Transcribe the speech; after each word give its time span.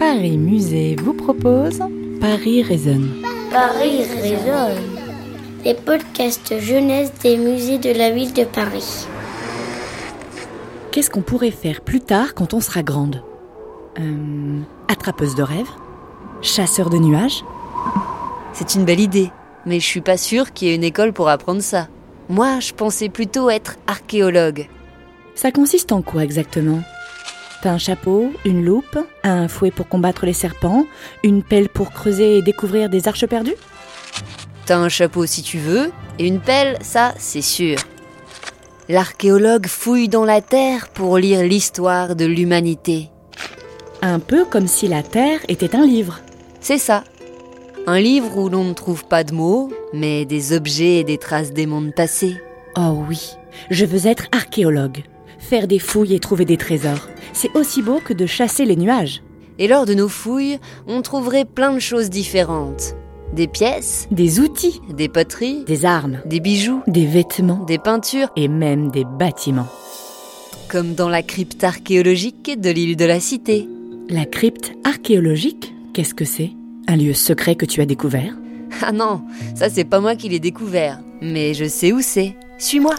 Paris 0.00 0.38
Musée 0.38 0.96
vous 0.96 1.12
propose 1.12 1.78
Paris 2.22 2.62
résonne. 2.62 3.22
Paris 3.52 4.02
résonne. 4.02 4.82
Les 5.62 5.74
podcasts 5.74 6.58
jeunesse 6.58 7.12
des 7.22 7.36
musées 7.36 7.76
de 7.76 7.90
la 7.90 8.10
ville 8.10 8.32
de 8.32 8.44
Paris. 8.44 9.06
Qu'est-ce 10.90 11.10
qu'on 11.10 11.20
pourrait 11.20 11.50
faire 11.50 11.82
plus 11.82 12.00
tard 12.00 12.32
quand 12.34 12.54
on 12.54 12.62
sera 12.62 12.82
grande? 12.82 13.22
Euh, 13.98 14.60
Attrapeuse 14.88 15.34
de 15.34 15.42
rêves? 15.42 15.70
Chasseur 16.40 16.88
de 16.88 16.96
nuages? 16.96 17.44
C'est 18.54 18.76
une 18.76 18.86
belle 18.86 19.00
idée, 19.00 19.30
mais 19.66 19.80
je 19.80 19.86
suis 19.86 20.00
pas 20.00 20.16
sûre 20.16 20.54
qu'il 20.54 20.68
y 20.68 20.70
ait 20.70 20.76
une 20.76 20.82
école 20.82 21.12
pour 21.12 21.28
apprendre 21.28 21.60
ça. 21.60 21.88
Moi, 22.30 22.58
je 22.60 22.72
pensais 22.72 23.10
plutôt 23.10 23.50
être 23.50 23.76
archéologue. 23.86 24.66
Ça 25.34 25.52
consiste 25.52 25.92
en 25.92 26.00
quoi 26.00 26.24
exactement? 26.24 26.80
T'as 27.62 27.72
un 27.72 27.78
chapeau, 27.78 28.32
une 28.46 28.64
loupe, 28.64 28.98
un 29.22 29.46
fouet 29.46 29.70
pour 29.70 29.86
combattre 29.86 30.24
les 30.24 30.32
serpents, 30.32 30.86
une 31.22 31.42
pelle 31.42 31.68
pour 31.68 31.90
creuser 31.90 32.38
et 32.38 32.42
découvrir 32.42 32.88
des 32.88 33.06
arches 33.06 33.26
perdues? 33.26 33.56
T'as 34.64 34.78
un 34.78 34.88
chapeau 34.88 35.26
si 35.26 35.42
tu 35.42 35.58
veux, 35.58 35.92
et 36.18 36.26
une 36.26 36.40
pelle, 36.40 36.78
ça, 36.80 37.12
c'est 37.18 37.42
sûr. 37.42 37.76
L'archéologue 38.88 39.66
fouille 39.66 40.08
dans 40.08 40.24
la 40.24 40.40
terre 40.40 40.88
pour 40.88 41.18
lire 41.18 41.42
l'histoire 41.42 42.16
de 42.16 42.24
l'humanité. 42.24 43.10
Un 44.02 44.20
peu 44.20 44.46
comme 44.46 44.66
si 44.66 44.88
la 44.88 45.02
Terre 45.02 45.40
était 45.48 45.76
un 45.76 45.84
livre. 45.84 46.20
C'est 46.60 46.78
ça. 46.78 47.04
Un 47.86 48.00
livre 48.00 48.38
où 48.38 48.48
l'on 48.48 48.64
ne 48.64 48.72
trouve 48.72 49.04
pas 49.04 49.24
de 49.24 49.34
mots, 49.34 49.70
mais 49.92 50.24
des 50.24 50.54
objets 50.54 50.96
et 50.96 51.04
des 51.04 51.18
traces 51.18 51.52
des 51.52 51.66
mondes 51.66 51.94
passés. 51.94 52.40
Oh 52.76 53.04
oui, 53.08 53.36
je 53.70 53.84
veux 53.84 54.06
être 54.06 54.28
archéologue. 54.32 55.04
Faire 55.40 55.66
des 55.66 55.78
fouilles 55.78 56.14
et 56.14 56.20
trouver 56.20 56.44
des 56.44 56.56
trésors. 56.56 57.08
C'est 57.32 57.54
aussi 57.56 57.82
beau 57.82 58.00
que 58.04 58.12
de 58.12 58.26
chasser 58.26 58.64
les 58.64 58.76
nuages. 58.76 59.22
Et 59.58 59.68
lors 59.68 59.84
de 59.86 59.94
nos 59.94 60.08
fouilles, 60.08 60.58
on 60.86 61.02
trouverait 61.02 61.44
plein 61.44 61.72
de 61.74 61.80
choses 61.80 62.08
différentes. 62.08 62.94
Des 63.34 63.46
pièces, 63.48 64.08
Des 64.10 64.40
outils, 64.40 64.80
des 64.92 65.08
poteries, 65.08 65.64
des 65.64 65.84
armes, 65.84 66.20
des 66.26 66.40
bijoux, 66.40 66.82
des 66.86 67.06
vêtements 67.06 67.64
des 67.64 67.78
peintures, 67.78 68.28
et 68.36 68.48
même 68.48 68.90
des 68.90 69.04
bâtiments. 69.04 69.68
comme 70.68 70.94
dans 70.94 71.08
la 71.08 71.22
crypte 71.22 71.64
archéologique 71.64 72.60
de 72.60 72.70
l'île 72.70 72.96
de 72.96 73.04
la 73.04 73.18
Cité. 73.20 73.68
La 74.08 74.24
crypte 74.24 74.72
archéologique, 74.84 75.74
qu'est-ce 75.94 76.14
que 76.14 76.24
c'est? 76.24 76.50
Un 76.86 76.96
lieu 76.96 77.12
secret 77.12 77.56
que 77.56 77.66
tu 77.66 77.80
as 77.80 77.86
découvert? 77.86 78.34
Ah 78.82 78.92
non, 78.92 79.22
ça 79.56 79.68
c'est 79.68 79.84
pas 79.84 80.00
moi 80.00 80.14
qui 80.16 80.28
l'ai 80.28 80.38
découvert, 80.40 81.00
mais 81.20 81.54
je 81.54 81.64
sais 81.66 81.92
où 81.92 82.00
c'est. 82.00 82.36
Suis-moi. 82.58 82.94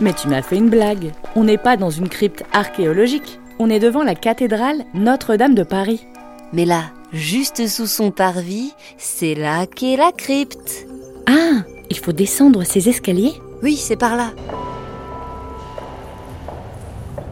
Mais 0.00 0.14
tu 0.14 0.28
m'as 0.28 0.40
fait 0.40 0.56
une 0.56 0.70
blague. 0.70 1.12
On 1.36 1.44
n'est 1.44 1.58
pas 1.58 1.76
dans 1.76 1.90
une 1.90 2.08
crypte 2.08 2.42
archéologique. 2.52 3.38
On 3.58 3.68
est 3.68 3.78
devant 3.78 4.02
la 4.02 4.14
cathédrale 4.14 4.84
Notre-Dame 4.94 5.54
de 5.54 5.62
Paris. 5.62 6.06
Mais 6.54 6.64
là, 6.64 6.84
juste 7.12 7.66
sous 7.68 7.86
son 7.86 8.10
parvis, 8.10 8.72
c'est 8.96 9.34
là 9.34 9.66
qu'est 9.66 9.96
la 9.96 10.10
crypte. 10.10 10.86
Ah, 11.26 11.62
il 11.90 11.98
faut 11.98 12.12
descendre 12.12 12.64
ces 12.64 12.88
escaliers? 12.88 13.34
Oui, 13.62 13.76
c'est 13.76 13.96
par 13.96 14.16
là. 14.16 14.30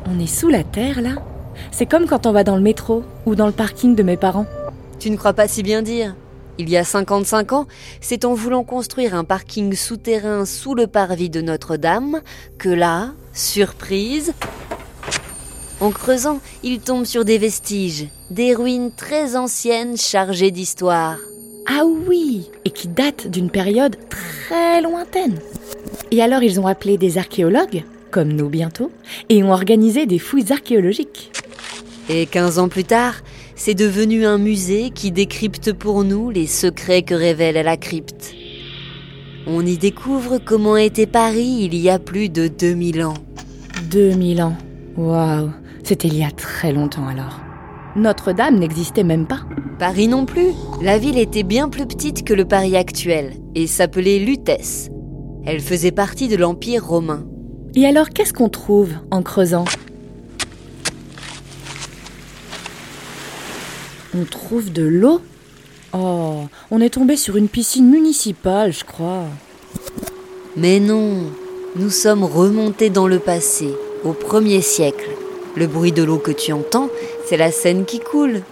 On 0.06 0.20
est 0.20 0.26
sous 0.26 0.48
la 0.48 0.62
terre 0.62 1.00
là? 1.00 1.22
C'est 1.70 1.86
comme 1.86 2.06
quand 2.06 2.26
on 2.26 2.32
va 2.32 2.44
dans 2.44 2.56
le 2.56 2.62
métro 2.62 3.02
ou 3.24 3.34
dans 3.34 3.46
le 3.46 3.52
parking 3.52 3.94
de 3.94 4.02
mes 4.02 4.18
parents. 4.18 4.46
Tu 4.98 5.10
ne 5.10 5.16
crois 5.16 5.32
pas 5.32 5.48
si 5.48 5.62
bien 5.62 5.80
dire 5.80 6.14
Il 6.58 6.68
y 6.68 6.76
a 6.76 6.82
55 6.82 7.52
ans, 7.52 7.66
c'est 8.00 8.24
en 8.24 8.34
voulant 8.34 8.64
construire 8.64 9.14
un 9.14 9.22
parking 9.22 9.74
souterrain 9.74 10.44
sous 10.44 10.74
le 10.74 10.88
parvis 10.88 11.30
de 11.30 11.40
Notre-Dame 11.40 12.20
que 12.58 12.68
là, 12.68 13.12
surprise, 13.32 14.34
en 15.80 15.92
creusant, 15.92 16.40
il 16.64 16.80
tombe 16.80 17.04
sur 17.04 17.24
des 17.24 17.38
vestiges, 17.38 18.08
des 18.30 18.52
ruines 18.56 18.90
très 18.90 19.36
anciennes 19.36 19.96
chargées 19.96 20.50
d'histoire. 20.50 21.18
Ah 21.68 21.84
oui 21.84 22.50
Et 22.64 22.70
qui 22.70 22.88
datent 22.88 23.28
d'une 23.28 23.50
période 23.50 23.96
très 24.08 24.82
lointaine. 24.82 25.38
Et 26.10 26.20
alors 26.20 26.42
ils 26.42 26.58
ont 26.58 26.66
appelé 26.66 26.98
des 26.98 27.18
archéologues, 27.18 27.84
comme 28.10 28.32
nous 28.32 28.48
bientôt, 28.48 28.90
et 29.28 29.44
ont 29.44 29.52
organisé 29.52 30.06
des 30.06 30.18
fouilles 30.18 30.52
archéologiques. 30.52 31.30
Et 32.08 32.26
15 32.26 32.58
ans 32.58 32.68
plus 32.68 32.84
tard, 32.84 33.14
c'est 33.58 33.74
devenu 33.74 34.24
un 34.24 34.38
musée 34.38 34.90
qui 34.90 35.10
décrypte 35.10 35.72
pour 35.72 36.04
nous 36.04 36.30
les 36.30 36.46
secrets 36.46 37.02
que 37.02 37.14
révèle 37.14 37.56
la 37.56 37.76
crypte. 37.76 38.32
On 39.48 39.66
y 39.66 39.76
découvre 39.76 40.38
comment 40.38 40.76
était 40.76 41.08
Paris 41.08 41.58
il 41.62 41.74
y 41.74 41.90
a 41.90 41.98
plus 41.98 42.28
de 42.28 42.46
2000 42.46 43.02
ans. 43.02 43.14
2000 43.90 44.42
ans. 44.42 44.56
Waouh 44.96 45.50
C'était 45.82 46.06
il 46.06 46.16
y 46.16 46.22
a 46.22 46.30
très 46.30 46.72
longtemps 46.72 47.08
alors. 47.08 47.40
Notre-Dame 47.96 48.60
n'existait 48.60 49.02
même 49.02 49.26
pas. 49.26 49.40
Paris 49.80 50.06
non 50.06 50.24
plus. 50.24 50.52
La 50.80 50.98
ville 50.98 51.18
était 51.18 51.42
bien 51.42 51.68
plus 51.68 51.86
petite 51.86 52.24
que 52.24 52.34
le 52.34 52.44
Paris 52.44 52.76
actuel 52.76 53.32
et 53.56 53.66
s'appelait 53.66 54.20
Lutèce. 54.20 54.88
Elle 55.44 55.60
faisait 55.60 55.90
partie 55.90 56.28
de 56.28 56.36
l'Empire 56.36 56.86
romain. 56.86 57.26
Et 57.74 57.86
alors 57.86 58.10
qu'est-ce 58.10 58.32
qu'on 58.32 58.50
trouve 58.50 58.92
en 59.10 59.22
creusant? 59.22 59.64
On 64.18 64.24
trouve 64.24 64.72
de 64.72 64.82
l'eau 64.82 65.20
Oh, 65.94 66.46
on 66.70 66.80
est 66.80 66.90
tombé 66.90 67.16
sur 67.16 67.36
une 67.36 67.48
piscine 67.48 67.88
municipale, 67.88 68.72
je 68.72 68.84
crois. 68.84 69.26
Mais 70.56 70.80
non, 70.80 71.18
nous 71.76 71.90
sommes 71.90 72.24
remontés 72.24 72.90
dans 72.90 73.06
le 73.06 73.20
passé, 73.20 73.68
au 74.04 74.12
premier 74.12 74.60
siècle. 74.60 75.08
Le 75.54 75.68
bruit 75.68 75.92
de 75.92 76.02
l'eau 76.02 76.18
que 76.18 76.32
tu 76.32 76.52
entends, 76.52 76.88
c'est 77.26 77.36
la 77.36 77.52
Seine 77.52 77.84
qui 77.84 78.00
coule. 78.00 78.42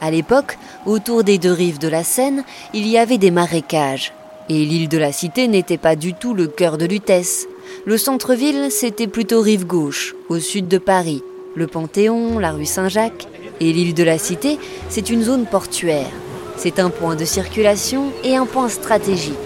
À 0.00 0.10
l'époque, 0.10 0.58
autour 0.86 1.22
des 1.22 1.38
deux 1.38 1.52
rives 1.52 1.78
de 1.78 1.88
la 1.88 2.02
Seine, 2.02 2.42
il 2.74 2.88
y 2.88 2.98
avait 2.98 3.18
des 3.18 3.30
marécages. 3.30 4.12
Et 4.48 4.64
l'île 4.64 4.88
de 4.88 4.98
la 4.98 5.12
Cité 5.12 5.46
n'était 5.46 5.78
pas 5.78 5.94
du 5.94 6.14
tout 6.14 6.34
le 6.34 6.48
cœur 6.48 6.78
de 6.78 6.86
Lutèce. 6.86 7.46
Le 7.84 7.96
centre-ville, 7.96 8.72
c'était 8.72 9.06
plutôt 9.06 9.40
rive 9.40 9.66
gauche, 9.66 10.16
au 10.28 10.40
sud 10.40 10.66
de 10.66 10.78
Paris. 10.78 11.22
Le 11.54 11.68
Panthéon, 11.68 12.40
la 12.40 12.50
rue 12.50 12.66
Saint-Jacques. 12.66 13.28
Et 13.60 13.72
l'île 13.72 13.94
de 13.94 14.02
la 14.02 14.18
Cité, 14.18 14.58
c'est 14.88 15.10
une 15.10 15.22
zone 15.22 15.46
portuaire. 15.46 16.10
C'est 16.56 16.78
un 16.78 16.90
point 16.90 17.16
de 17.16 17.24
circulation 17.24 18.12
et 18.24 18.36
un 18.36 18.46
point 18.46 18.68
stratégique. 18.68 19.36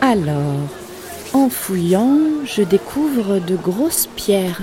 Alors, 0.00 0.68
en 1.32 1.48
fouillant, 1.48 2.18
je 2.44 2.62
découvre 2.62 3.38
de 3.38 3.56
grosses 3.56 4.08
pierres. 4.16 4.60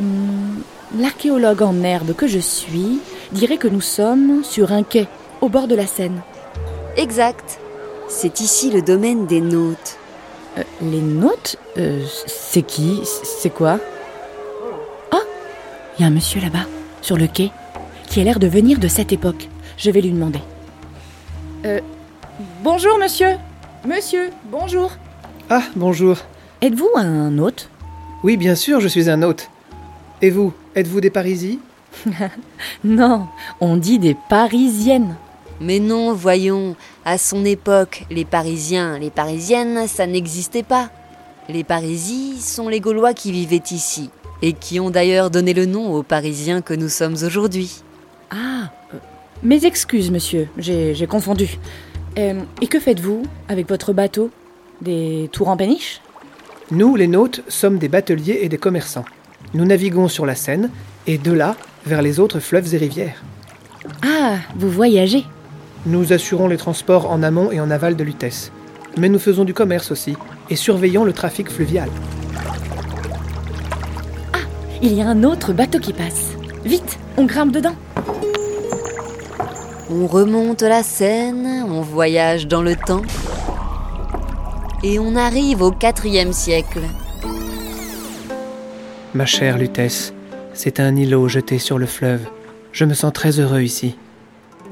Hum, 0.00 0.62
L'archéologue 0.98 1.62
en 1.62 1.82
herbe 1.82 2.14
que 2.14 2.26
je 2.26 2.38
suis 2.38 3.00
dirait 3.32 3.58
que 3.58 3.68
nous 3.68 3.82
sommes 3.82 4.42
sur 4.42 4.72
un 4.72 4.82
quai, 4.82 5.06
au 5.42 5.50
bord 5.50 5.68
de 5.68 5.74
la 5.74 5.86
Seine. 5.86 6.22
Exact. 6.96 7.58
C'est 8.08 8.40
ici 8.40 8.70
le 8.70 8.80
domaine 8.80 9.26
des 9.26 9.42
Nautes. 9.42 9.96
Euh, 10.56 10.62
les 10.80 11.02
notes 11.02 11.56
Euh, 11.76 12.02
C'est 12.26 12.62
qui? 12.62 13.00
C'est 13.04 13.50
quoi? 13.50 13.78
Il 15.98 16.02
y 16.02 16.04
a 16.04 16.08
un 16.08 16.12
monsieur 16.12 16.40
là-bas, 16.40 16.66
sur 17.02 17.16
le 17.16 17.26
quai, 17.26 17.50
qui 18.08 18.20
a 18.20 18.24
l'air 18.24 18.38
de 18.38 18.46
venir 18.46 18.78
de 18.78 18.86
cette 18.86 19.12
époque. 19.12 19.48
Je 19.76 19.90
vais 19.90 20.00
lui 20.00 20.12
demander. 20.12 20.38
Euh, 21.64 21.80
bonjour 22.62 22.98
monsieur 22.98 23.36
Monsieur, 23.84 24.30
bonjour 24.50 24.92
Ah, 25.50 25.62
bonjour. 25.74 26.18
Êtes-vous 26.62 26.90
un 26.94 27.36
hôte? 27.38 27.68
Oui, 28.22 28.36
bien 28.36 28.54
sûr, 28.54 28.80
je 28.80 28.86
suis 28.88 29.10
un 29.10 29.22
hôte. 29.22 29.50
Et 30.22 30.30
vous, 30.30 30.52
êtes-vous 30.76 31.00
des 31.00 31.10
Parisiens? 31.10 31.58
Non, 32.84 33.26
on 33.60 33.76
dit 33.76 33.98
des 33.98 34.16
parisiennes. 34.28 35.16
Mais 35.60 35.80
non, 35.80 36.12
voyons, 36.12 36.76
à 37.04 37.18
son 37.18 37.44
époque, 37.44 38.04
les 38.10 38.24
Parisiens, 38.24 38.98
les 38.98 39.10
Parisiennes, 39.10 39.88
ça 39.88 40.06
n'existait 40.06 40.62
pas. 40.62 40.90
Les 41.48 41.64
Parisis 41.64 42.44
sont 42.46 42.68
les 42.68 42.78
Gaulois 42.80 43.14
qui 43.14 43.32
vivaient 43.32 43.62
ici, 43.70 44.10
et 44.42 44.52
qui 44.52 44.80
ont 44.80 44.90
d'ailleurs 44.90 45.30
donné 45.30 45.54
le 45.54 45.66
nom 45.66 45.92
aux 45.94 46.02
Parisiens 46.02 46.62
que 46.62 46.74
nous 46.74 46.88
sommes 46.88 47.16
aujourd'hui. 47.24 47.82
Ah, 48.30 48.70
euh, 48.94 48.98
mes 49.42 49.64
excuses 49.64 50.10
monsieur, 50.10 50.48
j'ai 50.58 51.06
confondu. 51.06 51.58
Euh, 52.18 52.40
et 52.60 52.66
que 52.66 52.80
faites-vous 52.80 53.22
avec 53.48 53.68
votre 53.68 53.92
bateau? 53.92 54.30
Des 54.80 55.28
tours 55.32 55.48
en 55.48 55.56
péniche? 55.56 56.00
Nous, 56.70 56.96
les 56.96 57.08
nôtes, 57.08 57.42
sommes 57.48 57.78
des 57.78 57.88
bateliers 57.88 58.40
et 58.42 58.48
des 58.48 58.58
commerçants. 58.58 59.04
Nous 59.54 59.64
naviguons 59.64 60.08
sur 60.08 60.26
la 60.26 60.34
Seine, 60.34 60.70
et 61.06 61.16
de 61.18 61.32
là, 61.32 61.56
vers 61.86 62.02
les 62.02 62.20
autres 62.20 62.40
fleuves 62.40 62.74
et 62.74 62.78
rivières. 62.78 63.22
Ah, 64.02 64.36
vous 64.56 64.70
voyagez 64.70 65.24
Nous 65.86 66.12
assurons 66.12 66.48
les 66.48 66.58
transports 66.58 67.10
en 67.10 67.22
amont 67.22 67.50
et 67.50 67.60
en 67.60 67.70
aval 67.70 67.96
de 67.96 68.04
Lutèce. 68.04 68.52
Mais 68.98 69.08
nous 69.08 69.18
faisons 69.18 69.44
du 69.44 69.54
commerce 69.54 69.90
aussi, 69.90 70.16
et 70.50 70.56
surveillons 70.56 71.04
le 71.04 71.12
trafic 71.12 71.50
fluvial. 71.50 71.88
Il 74.80 74.92
y 74.94 75.02
a 75.02 75.08
un 75.08 75.24
autre 75.24 75.52
bateau 75.52 75.80
qui 75.80 75.92
passe. 75.92 76.36
Vite, 76.64 76.98
on 77.16 77.24
grimpe 77.24 77.50
dedans. 77.50 77.74
On 79.90 80.06
remonte 80.06 80.62
la 80.62 80.82
Seine, 80.84 81.64
on 81.68 81.80
voyage 81.80 82.46
dans 82.46 82.62
le 82.62 82.76
temps, 82.76 83.02
et 84.84 84.98
on 84.98 85.16
arrive 85.16 85.62
au 85.62 85.72
IVe 85.72 86.32
siècle. 86.32 86.82
Ma 89.14 89.26
chère 89.26 89.58
Lutèce, 89.58 90.12
c'est 90.54 90.78
un 90.78 90.94
îlot 90.94 91.26
jeté 91.26 91.58
sur 91.58 91.78
le 91.78 91.86
fleuve. 91.86 92.20
Je 92.70 92.84
me 92.84 92.94
sens 92.94 93.12
très 93.12 93.40
heureux 93.40 93.62
ici. 93.62 93.96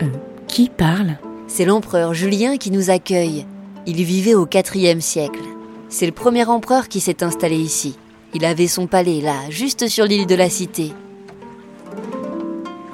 Euh, 0.03 0.07
qui 0.47 0.69
parle? 0.69 1.17
C'est 1.49 1.65
l'empereur 1.65 2.15
Julien 2.15 2.59
qui 2.59 2.71
nous 2.71 2.91
accueille. 2.91 3.47
Il 3.87 4.05
vivait 4.05 4.35
au 4.35 4.47
IVe 4.47 5.01
siècle. 5.01 5.43
C'est 5.89 6.07
le 6.07 6.13
premier 6.13 6.45
empereur 6.45 6.89
qui 6.89 7.01
s'est 7.01 7.25
installé 7.25 7.57
ici. 7.57 7.97
Il 8.39 8.45
avait 8.45 8.67
son 8.67 8.87
palais 8.87 9.23
là, 9.23 9.49
juste 9.49 9.89
sur 9.89 10.05
l'île 10.05 10.27
de 10.27 10.35
la 10.35 10.51
Cité. 10.51 10.93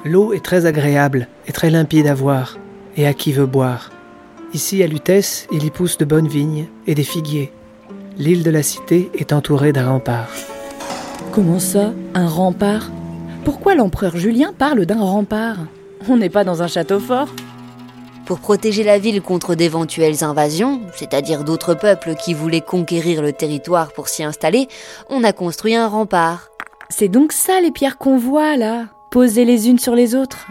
L'eau 0.05 0.31
est 0.31 0.39
très 0.39 0.65
agréable 0.65 1.27
et 1.45 1.51
très 1.51 1.69
limpide 1.69 2.07
à 2.07 2.13
voir, 2.13 2.57
et 2.95 3.05
à 3.05 3.13
qui 3.13 3.33
veut 3.33 3.45
boire. 3.45 3.91
Ici, 4.53 4.81
à 4.83 4.87
Lutèce, 4.87 5.49
il 5.51 5.65
y 5.65 5.69
pousse 5.69 5.97
de 5.97 6.05
bonnes 6.05 6.29
vignes 6.29 6.67
et 6.87 6.95
des 6.95 7.03
figuiers. 7.03 7.51
L'île 8.17 8.43
de 8.43 8.51
la 8.51 8.63
Cité 8.63 9.11
est 9.15 9.33
entourée 9.33 9.73
d'un 9.73 9.89
rempart. 9.89 10.29
Comment 11.33 11.59
ça, 11.59 11.91
un 12.13 12.27
rempart? 12.27 12.89
Pourquoi 13.43 13.75
l'empereur 13.75 14.15
Julien 14.15 14.53
parle 14.57 14.85
d'un 14.85 15.01
rempart? 15.01 15.57
On 16.07 16.15
n'est 16.15 16.29
pas 16.29 16.45
dans 16.45 16.63
un 16.63 16.67
château 16.67 17.01
fort 17.01 17.27
Pour 18.25 18.39
protéger 18.39 18.83
la 18.83 18.99
ville 18.99 19.21
contre 19.21 19.53
d'éventuelles 19.53 20.23
invasions, 20.23 20.81
c'est-à-dire 20.95 21.43
d'autres 21.43 21.73
peuples 21.73 22.15
qui 22.15 22.33
voulaient 22.33 22.61
conquérir 22.61 23.21
le 23.21 23.33
territoire 23.33 23.91
pour 23.91 24.07
s'y 24.07 24.23
installer, 24.23 24.67
on 25.09 25.23
a 25.23 25.33
construit 25.33 25.75
un 25.75 25.87
rempart. 25.87 26.47
C'est 26.89 27.09
donc 27.09 27.33
ça 27.33 27.59
les 27.59 27.71
pierres 27.71 27.97
qu'on 27.97 28.17
voit 28.17 28.55
là, 28.55 28.87
posées 29.11 29.45
les 29.45 29.67
unes 29.69 29.79
sur 29.79 29.93
les 29.93 30.15
autres? 30.15 30.47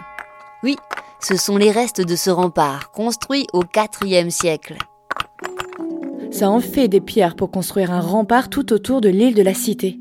Oui, 0.61 0.75
ce 1.19 1.35
sont 1.35 1.57
les 1.57 1.71
restes 1.71 2.01
de 2.01 2.15
ce 2.15 2.29
rempart, 2.29 2.91
construit 2.91 3.47
au 3.53 3.63
IVe 4.05 4.29
siècle. 4.29 4.77
Ça 6.31 6.49
en 6.49 6.59
fait 6.59 6.87
des 6.87 7.01
pierres 7.01 7.35
pour 7.35 7.49
construire 7.49 7.91
un 7.91 8.01
rempart 8.01 8.49
tout 8.49 8.71
autour 8.71 9.01
de 9.01 9.09
l'île 9.09 9.35
de 9.35 9.43
la 9.43 9.53
Cité. 9.53 9.99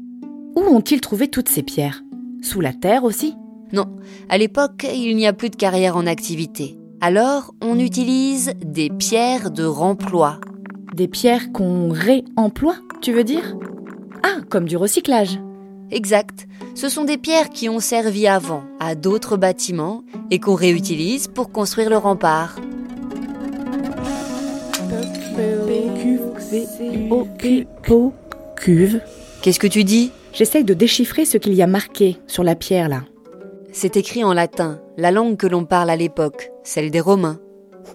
Où 0.57 0.61
ont-ils 0.61 1.01
trouvé 1.01 1.29
toutes 1.29 1.49
ces 1.49 1.63
pierres? 1.63 2.03
Sous 2.43 2.61
la 2.61 2.75
terre 2.75 3.05
aussi? 3.05 3.35
Non, 3.73 3.97
à 4.29 4.37
l'époque, 4.37 4.87
il 4.95 5.17
n'y 5.17 5.27
a 5.27 5.33
plus 5.33 5.49
de 5.49 5.57
carrière 5.57 5.97
en 5.97 6.07
activité. 6.07 6.77
Alors, 7.05 7.53
on 7.61 7.81
utilise 7.81 8.53
des 8.65 8.89
pierres 8.89 9.51
de 9.51 9.65
remploi. 9.65 10.39
Des 10.95 11.09
pierres 11.09 11.51
qu'on 11.51 11.89
réemploie, 11.89 12.77
tu 13.01 13.11
veux 13.11 13.25
dire? 13.25 13.57
Ah, 14.23 14.37
comme 14.49 14.67
du 14.67 14.77
recyclage. 14.77 15.41
Exact. 15.91 16.47
Ce 16.77 16.89
sont 16.89 17.03
des 17.03 17.19
pierres 17.19 17.49
qui 17.49 17.69
ont 17.69 17.81
servi 17.81 18.29
avant 18.29 18.63
à 18.79 18.95
d'autres 18.95 19.37
bâtiments 19.37 20.05
et 20.31 20.39
qu'on 20.39 20.55
réutilise 20.55 21.27
pour 21.27 21.51
construire 21.51 21.91
le 21.91 21.97
rempart. 21.97 22.55
Cuve. 28.55 29.01
Qu'est-ce 29.43 29.59
que 29.59 29.67
tu 29.67 29.83
dis? 29.83 30.13
J'essaye 30.33 30.63
de 30.63 30.73
déchiffrer 30.73 31.25
ce 31.25 31.37
qu'il 31.37 31.55
y 31.55 31.63
a 31.63 31.67
marqué 31.67 32.19
sur 32.29 32.45
la 32.45 32.55
pierre 32.55 32.89
là. 32.89 33.03
C'est 33.75 33.97
écrit 33.97 34.23
en 34.23 34.35
latin, 34.35 34.81
la 34.99 35.11
langue 35.11 35.39
que 35.39 35.47
l'on 35.47 35.65
parle 35.65 35.89
à 35.89 35.97
l'époque, 35.97 36.51
celle 36.63 36.91
des 36.91 37.01
Romains. 37.01 37.41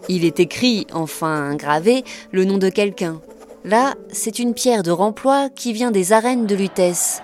Il 0.09 0.25
est 0.25 0.39
écrit, 0.39 0.87
enfin 0.91 1.55
gravé, 1.55 2.03
le 2.31 2.45
nom 2.45 2.57
de 2.57 2.69
quelqu'un. 2.69 3.21
Là, 3.63 3.93
c'est 4.11 4.39
une 4.39 4.55
pierre 4.55 4.81
de 4.81 4.89
remploi 4.89 5.49
qui 5.49 5.73
vient 5.73 5.91
des 5.91 6.13
arènes 6.13 6.47
de 6.47 6.55
Lutèce. 6.55 7.21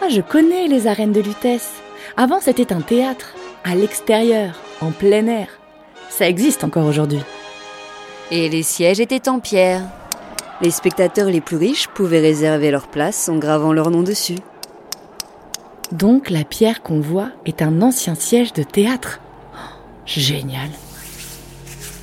Ah, 0.00 0.08
je 0.08 0.20
connais 0.20 0.68
les 0.68 0.86
arènes 0.86 1.12
de 1.12 1.20
Lutèce. 1.20 1.72
Avant, 2.16 2.40
c'était 2.40 2.72
un 2.72 2.82
théâtre, 2.82 3.34
à 3.64 3.74
l'extérieur, 3.74 4.54
en 4.80 4.92
plein 4.92 5.26
air. 5.26 5.48
Ça 6.08 6.28
existe 6.28 6.62
encore 6.62 6.86
aujourd'hui. 6.86 7.22
Et 8.30 8.48
les 8.48 8.62
sièges 8.62 9.00
étaient 9.00 9.28
en 9.28 9.40
pierre. 9.40 9.82
Les 10.60 10.70
spectateurs 10.70 11.30
les 11.30 11.40
plus 11.40 11.56
riches 11.56 11.88
pouvaient 11.88 12.20
réserver 12.20 12.70
leur 12.70 12.86
place 12.86 13.28
en 13.28 13.38
gravant 13.38 13.72
leur 13.72 13.90
nom 13.90 14.02
dessus. 14.02 14.38
Donc 15.92 16.30
la 16.30 16.44
pierre 16.44 16.82
qu'on 16.82 17.00
voit 17.00 17.30
est 17.44 17.62
un 17.62 17.80
ancien 17.80 18.14
siège 18.16 18.52
de 18.52 18.64
théâtre. 18.64 19.20
Oh, 19.54 19.56
génial. 20.04 20.68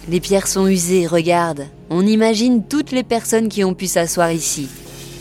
Les 0.07 0.19
pierres 0.19 0.47
sont 0.47 0.67
usées, 0.67 1.05
regarde. 1.05 1.65
On 1.89 2.05
imagine 2.05 2.63
toutes 2.63 2.91
les 2.91 3.03
personnes 3.03 3.49
qui 3.49 3.63
ont 3.63 3.73
pu 3.73 3.87
s'asseoir 3.87 4.31
ici. 4.31 4.69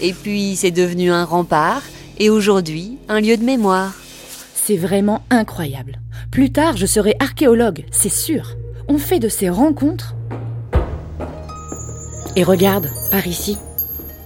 Et 0.00 0.12
puis 0.12 0.54
c'est 0.56 0.70
devenu 0.70 1.10
un 1.10 1.24
rempart 1.24 1.82
et 2.18 2.30
aujourd'hui 2.30 2.98
un 3.08 3.20
lieu 3.20 3.36
de 3.36 3.44
mémoire. 3.44 3.94
C'est 4.54 4.76
vraiment 4.76 5.22
incroyable. 5.30 6.00
Plus 6.30 6.52
tard, 6.52 6.76
je 6.76 6.86
serai 6.86 7.14
archéologue, 7.18 7.84
c'est 7.90 8.12
sûr. 8.12 8.56
On 8.88 8.98
fait 8.98 9.18
de 9.18 9.28
ces 9.28 9.50
rencontres 9.50 10.14
et 12.36 12.44
regarde, 12.44 12.88
par 13.10 13.26
ici, 13.26 13.58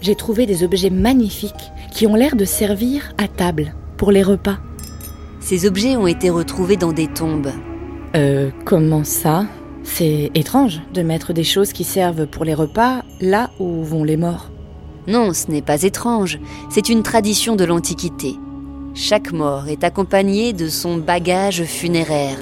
j'ai 0.00 0.14
trouvé 0.14 0.46
des 0.46 0.62
objets 0.62 0.90
magnifiques 0.90 1.72
qui 1.90 2.06
ont 2.06 2.14
l'air 2.14 2.36
de 2.36 2.44
servir 2.44 3.12
à 3.18 3.28
table 3.28 3.74
pour 3.96 4.10
les 4.10 4.22
repas. 4.22 4.58
Ces 5.40 5.66
objets 5.66 5.96
ont 5.96 6.06
été 6.06 6.30
retrouvés 6.30 6.76
dans 6.76 6.92
des 6.92 7.08
tombes. 7.08 7.52
Euh, 8.14 8.50
comment 8.64 9.04
ça? 9.04 9.46
C'est 9.84 10.30
étrange 10.34 10.80
de 10.92 11.02
mettre 11.02 11.32
des 11.32 11.44
choses 11.44 11.72
qui 11.72 11.84
servent 11.84 12.26
pour 12.26 12.44
les 12.44 12.54
repas 12.54 13.02
là 13.20 13.50
où 13.60 13.84
vont 13.84 14.04
les 14.04 14.16
morts. 14.16 14.50
Non, 15.06 15.32
ce 15.32 15.50
n'est 15.50 15.62
pas 15.62 15.82
étrange. 15.82 16.40
C'est 16.68 16.88
une 16.88 17.04
tradition 17.04 17.54
de 17.54 17.64
l'Antiquité. 17.64 18.34
Chaque 18.94 19.32
mort 19.32 19.68
est 19.68 19.84
accompagné 19.84 20.52
de 20.52 20.68
son 20.68 20.96
bagage 20.96 21.64
funéraire. 21.64 22.38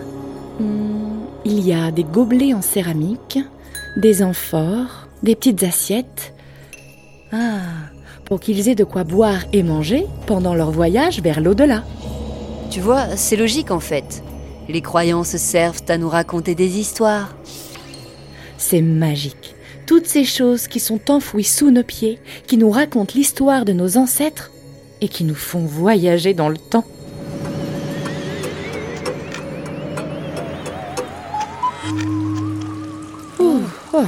Hmm, 0.59 1.25
il 1.45 1.61
y 1.61 1.75
a 1.75 1.91
des 1.91 2.05
gobelets 2.05 2.55
en 2.55 2.63
céramique, 2.63 3.39
des 3.97 4.23
amphores, 4.23 5.09
des 5.23 5.35
petites 5.35 5.63
assiettes. 5.63 6.33
Ah, 7.33 7.91
pour 8.25 8.41
qu'ils 8.41 8.69
aient 8.69 8.75
de 8.75 8.85
quoi 8.85 9.05
boire 9.05 9.45
et 9.53 9.63
manger 9.63 10.07
pendant 10.27 10.55
leur 10.55 10.71
voyage 10.71 11.21
vers 11.21 11.41
l'au-delà. 11.41 11.85
Tu 12.71 12.81
vois, 12.81 13.17
c'est 13.17 13.37
logique 13.37 13.71
en 13.71 13.81
fait. 13.81 14.23
Les 14.69 14.81
croyances 14.81 15.37
servent 15.37 15.83
à 15.89 15.99
nous 15.99 16.09
raconter 16.09 16.55
des 16.55 16.79
histoires. 16.79 17.35
C'est 18.57 18.83
magique. 18.83 19.55
Toutes 19.87 20.07
ces 20.07 20.25
choses 20.25 20.69
qui 20.69 20.81
sont 20.81 21.11
enfouies 21.11 21.45
sous 21.45 21.71
nos 21.71 21.83
pieds, 21.83 22.19
qui 22.47 22.57
nous 22.57 22.71
racontent 22.71 23.13
l'histoire 23.15 23.67
de 23.67 23.75
nos 23.75 23.99
ancêtres 23.99 24.51
et 25.03 25.09
qui 25.09 25.25
nous 25.25 25.35
font 25.35 25.67
voyager 25.67 26.33
dans 26.33 26.49
le 26.49 26.57
temps. 26.57 26.87
oh. 33.39 34.05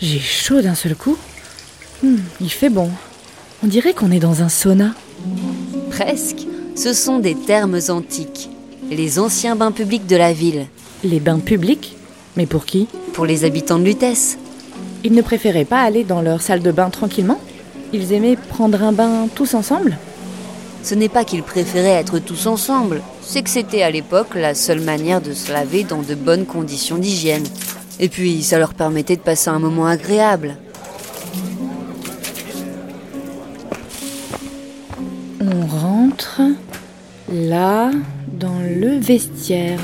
J'ai 0.00 0.18
chaud 0.18 0.60
d'un 0.60 0.74
seul 0.74 0.96
coup. 0.96 1.16
Hmm, 2.02 2.16
il 2.40 2.50
fait 2.50 2.70
bon. 2.70 2.90
On 3.64 3.68
dirait 3.68 3.94
qu'on 3.94 4.10
est 4.10 4.18
dans 4.18 4.42
un 4.42 4.48
sauna. 4.48 4.92
Presque. 5.90 6.46
Ce 6.74 6.92
sont 6.92 7.20
des 7.20 7.36
termes 7.36 7.78
antiques. 7.90 8.50
Les 8.90 9.20
anciens 9.20 9.54
bains 9.54 9.70
publics 9.70 10.06
de 10.08 10.16
la 10.16 10.32
ville. 10.32 10.66
Les 11.04 11.20
bains 11.20 11.38
publics 11.38 11.96
Mais 12.36 12.46
pour 12.46 12.64
qui? 12.64 12.88
Pour 13.12 13.24
les 13.24 13.44
habitants 13.44 13.78
de 13.78 13.84
Lutèce. 13.84 14.36
Ils 15.04 15.12
ne 15.12 15.22
préféraient 15.22 15.64
pas 15.64 15.80
aller 15.80 16.02
dans 16.02 16.22
leur 16.22 16.42
salle 16.42 16.62
de 16.62 16.72
bain 16.72 16.90
tranquillement? 16.90 17.40
Ils 17.92 18.12
aimaient 18.12 18.36
prendre 18.36 18.82
un 18.82 18.92
bain 18.92 19.28
tous 19.32 19.54
ensemble? 19.54 19.96
Ce 20.82 20.96
n'est 20.96 21.08
pas 21.08 21.24
qu'ils 21.24 21.44
préféraient 21.44 22.00
être 22.00 22.18
tous 22.18 22.48
ensemble, 22.48 23.00
c'est 23.22 23.42
que 23.42 23.50
c'était 23.50 23.82
à 23.82 23.90
l'époque 23.90 24.34
la 24.34 24.56
seule 24.56 24.80
manière 24.80 25.20
de 25.20 25.32
se 25.32 25.52
laver 25.52 25.84
dans 25.84 26.02
de 26.02 26.16
bonnes 26.16 26.46
conditions 26.46 26.98
d'hygiène. 26.98 27.44
Et 28.00 28.08
puis, 28.08 28.42
ça 28.42 28.58
leur 28.58 28.74
permettait 28.74 29.14
de 29.14 29.20
passer 29.20 29.50
un 29.50 29.60
moment 29.60 29.86
agréable. 29.86 30.56
Là, 37.32 37.90
dans 38.32 38.60
le 38.60 38.98
vestiaire. 38.98 39.80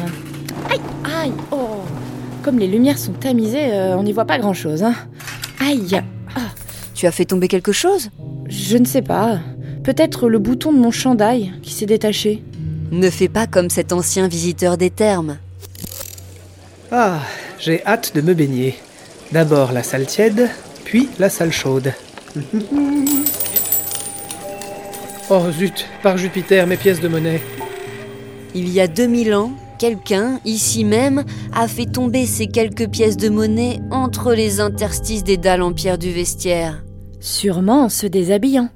Aïe, 0.71 0.81
aïe, 1.05 1.33
oh 1.51 1.83
Comme 2.43 2.59
les 2.59 2.67
lumières 2.67 2.99
sont 2.99 3.13
tamisées, 3.13 3.73
euh, 3.73 3.97
on 3.97 4.03
n'y 4.03 4.13
voit 4.13 4.27
pas 4.27 4.39
grand-chose. 4.39 4.83
Hein. 4.83 4.95
Aïe 5.61 6.01
ah. 6.37 6.41
Tu 6.95 7.07
as 7.07 7.13
fait 7.13 7.25
tomber 7.25 7.49
quelque 7.49 7.73
chose? 7.73 8.11
Je 8.49 8.77
ne 8.77 8.85
sais 8.85 9.03
pas. 9.03 9.39
Peut-être 9.83 10.29
le 10.29 10.39
bouton 10.39 10.73
de 10.73 10.79
mon 10.79 10.91
chandail 10.91 11.53
qui 11.63 11.73
s'est 11.73 11.87
détaché. 11.87 12.43
Ne 12.91 13.11
fais 13.11 13.29
pas 13.29 13.47
comme 13.47 13.71
cet 13.71 13.93
ancien 13.93 14.29
visiteur 14.29 14.77
des 14.77 14.91
thermes. 14.91 15.39
Ah, 16.91 17.21
j'ai 17.59 17.85
hâte 17.87 18.15
de 18.15 18.21
me 18.21 18.35
baigner. 18.35 18.77
D'abord 19.33 19.73
la 19.73 19.83
salle 19.83 20.07
tiède, 20.07 20.49
puis 20.85 21.09
la 21.19 21.29
salle 21.29 21.53
chaude. 21.53 21.93
oh 25.31 25.51
zut, 25.51 25.87
par 26.03 26.17
Jupiter, 26.17 26.67
mes 26.67 26.77
pièces 26.77 27.01
de 27.01 27.09
monnaie. 27.09 27.41
Il 28.55 28.69
y 28.69 28.81
a 28.81 28.89
2000 28.89 29.35
ans, 29.35 29.53
quelqu'un, 29.79 30.41
ici 30.45 30.85
même, 30.85 31.25
a 31.55 31.69
fait 31.69 31.87
tomber 31.87 32.27
ces 32.27 32.47
quelques 32.47 32.89
pièces 32.89 33.17
de 33.17 33.29
monnaie 33.29 33.81
entre 33.91 34.33
les 34.33 34.61
interstices 34.61 35.25
des 35.25 35.37
dalles 35.37 35.63
en 35.63 35.73
pierre 35.73 35.99
du 35.99 36.11
vestiaire. 36.11 36.85
Sûrement 37.21 37.85
en 37.85 37.89
se 37.89 38.07
déshabillant. 38.07 38.69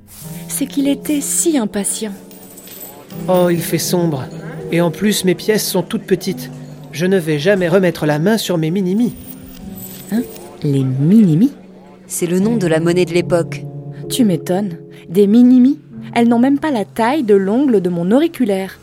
C'est 0.49 0.67
qu'il 0.67 0.89
était 0.89 1.21
si 1.21 1.57
impatient. 1.57 2.13
Oh, 3.29 3.49
il 3.51 3.61
fait 3.61 3.79
sombre. 3.79 4.25
Et 4.71 4.81
en 4.81 4.91
plus, 4.91 5.25
mes 5.25 5.35
pièces 5.35 5.67
sont 5.67 5.83
toutes 5.83 6.05
petites. 6.05 6.51
Je 6.93 7.07
ne 7.07 7.19
vais 7.19 7.39
jamais 7.39 7.69
remettre 7.69 8.05
la 8.05 8.19
main 8.19 8.37
sur 8.37 8.59
mes 8.59 8.71
minimis. 8.71 9.15
Hein? 10.11 10.23
Les 10.63 10.85
minimis 10.85 11.53
C'est 12.07 12.27
le 12.27 12.39
nom 12.39 12.57
de 12.57 12.67
la 12.67 12.81
monnaie 12.81 13.05
de 13.05 13.15
l'époque. 13.15 13.65
Tu 14.11 14.25
m'étonnes. 14.25 14.79
Des 15.09 15.27
minimis 15.27 15.79
Elles 16.15 16.29
n'ont 16.29 16.39
même 16.39 16.59
pas 16.59 16.71
la 16.71 16.85
taille 16.85 17.23
de 17.23 17.35
l'ongle 17.35 17.81
de 17.81 17.89
mon 17.89 18.11
auriculaire. 18.11 18.79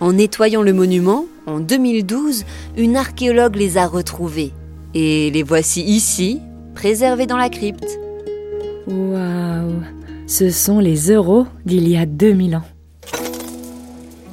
En 0.00 0.12
nettoyant 0.12 0.62
le 0.62 0.72
monument, 0.72 1.26
en 1.46 1.60
2012, 1.60 2.44
une 2.76 2.96
archéologue 2.96 3.56
les 3.56 3.78
a 3.78 3.86
retrouvées. 3.86 4.52
Et 4.94 5.30
les 5.30 5.42
voici 5.42 5.82
ici, 5.82 6.40
préservées 6.74 7.26
dans 7.26 7.36
la 7.36 7.48
crypte. 7.48 7.98
Waouh 8.86 9.82
Ce 10.26 10.50
sont 10.50 10.78
les 10.78 11.10
euros 11.10 11.46
d'il 11.64 11.88
y 11.88 11.96
a 11.96 12.06
2000 12.06 12.56
ans. 12.56 12.62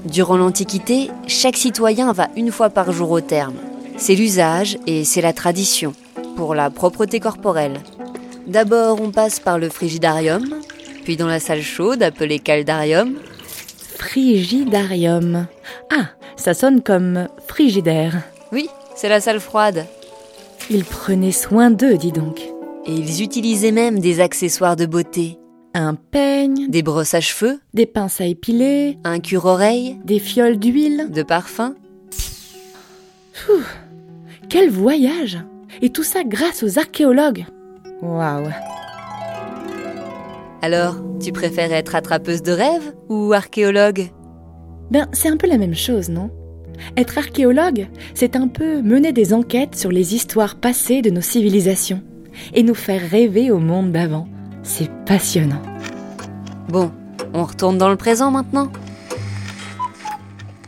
Durant 0.05 0.37
l'Antiquité, 0.37 1.09
chaque 1.27 1.55
citoyen 1.55 2.11
va 2.11 2.27
une 2.35 2.51
fois 2.51 2.69
par 2.69 2.91
jour 2.91 3.09
au 3.11 3.21
terme. 3.21 3.55
C'est 3.97 4.15
l'usage 4.15 4.77
et 4.85 5.05
c'est 5.05 5.21
la 5.21 5.33
tradition, 5.33 5.93
pour 6.35 6.55
la 6.55 6.69
propreté 6.69 7.19
corporelle. 7.19 7.79
D'abord, 8.47 8.99
on 9.01 9.11
passe 9.11 9.39
par 9.39 9.57
le 9.57 9.69
frigidarium, 9.69 10.43
puis 11.03 11.17
dans 11.17 11.27
la 11.27 11.39
salle 11.39 11.61
chaude 11.61 12.01
appelée 12.03 12.39
caldarium. 12.39 13.15
Frigidarium. 13.97 15.47
Ah, 15.91 16.09
ça 16.35 16.53
sonne 16.53 16.81
comme 16.81 17.27
frigidaire. 17.47 18.21
Oui, 18.51 18.67
c'est 18.95 19.09
la 19.09 19.21
salle 19.21 19.39
froide. 19.39 19.85
Ils 20.69 20.85
prenaient 20.85 21.31
soin 21.31 21.71
d'eux, 21.71 21.97
dis 21.97 22.11
donc. 22.11 22.39
Et 22.85 22.93
ils 22.93 23.21
utilisaient 23.21 23.71
même 23.71 23.99
des 23.99 24.19
accessoires 24.19 24.75
de 24.75 24.85
beauté. 24.85 25.37
Un 25.73 25.95
peigne, 25.95 26.69
Des 26.69 26.83
brosses 26.83 27.13
à 27.13 27.21
cheveux, 27.21 27.59
des 27.73 27.85
pinces 27.85 28.21
à 28.21 28.25
épiler, 28.25 28.97
un 29.03 29.19
cure-oreille, 29.19 29.97
des 30.05 30.19
fioles 30.19 30.57
d'huile. 30.57 31.07
de 31.09 31.23
parfum. 31.23 31.75
Quel 34.49 34.69
voyage 34.69 35.39
Et 35.81 35.89
tout 35.89 36.03
ça 36.03 36.23
grâce 36.23 36.61
aux 36.63 36.77
archéologues. 36.77 37.45
Waouh 38.01 38.49
Alors, 40.63 40.95
tu 41.19 41.33
préfères 41.33 41.73
être 41.73 41.93
attrapeuse 41.93 42.41
de 42.41 42.53
rêves 42.53 42.95
ou 43.09 43.33
archéologue? 43.33 44.07
Ben, 44.91 45.09
c'est 45.11 45.27
un 45.27 45.35
peu 45.35 45.45
la 45.45 45.57
même 45.57 45.75
chose, 45.75 46.07
non? 46.07 46.29
Être 46.95 47.17
archéologue, 47.17 47.87
c'est 48.13 48.37
un 48.37 48.47
peu 48.47 48.81
mener 48.81 49.11
des 49.11 49.33
enquêtes 49.33 49.75
sur 49.75 49.91
les 49.91 50.15
histoires 50.15 50.55
passées 50.55 51.01
de 51.01 51.09
nos 51.09 51.19
civilisations 51.19 52.01
et 52.53 52.63
nous 52.63 52.75
faire 52.75 53.01
rêver 53.01 53.51
au 53.51 53.59
monde 53.59 53.91
d'avant. 53.91 54.25
C'est 54.63 54.89
passionnant. 55.05 55.61
Bon, 56.69 56.91
on 57.33 57.43
retourne 57.43 57.77
dans 57.77 57.89
le 57.89 57.97
présent 57.97 58.31
maintenant 58.31 58.71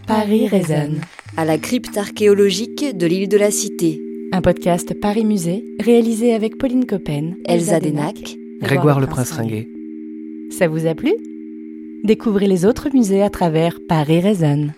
Paris 0.07 0.49
résonne. 0.49 0.99
À 1.37 1.45
la 1.45 1.57
crypte 1.57 1.97
archéologique 1.97 2.97
de 2.97 3.07
l'île 3.07 3.29
de 3.29 3.37
la 3.37 3.49
Cité. 3.49 4.01
Un 4.33 4.41
podcast 4.41 4.93
Paris 4.99 5.23
Musée 5.23 5.63
réalisé 5.79 6.33
avec 6.33 6.57
Pauline 6.57 6.85
Coppen, 6.85 7.35
Elsa 7.45 7.79
Denac. 7.79 8.35
Grégoire 8.61 8.99
le 8.99 9.07
Prince 9.07 9.31
Ringuet. 9.31 9.69
Ça 10.57 10.69
vous 10.69 10.85
a 10.85 10.95
plu? 10.95 11.13
Découvrez 12.05 12.47
les 12.47 12.65
autres 12.65 12.87
musées 12.93 13.21
à 13.21 13.29
travers 13.29 13.77
Paris 13.89 14.21
résonne. 14.21 14.71